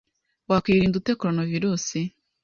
Wakwirinda 0.49 0.95
ute 0.99 1.13
coronavirus? 1.19 1.85